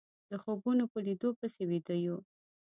د 0.29 0.31
خوبونو 0.43 0.83
په 0.91 0.99
ليدو 1.05 1.29
پسې 1.39 1.63
ويده 1.69 1.95
يو 2.05 2.17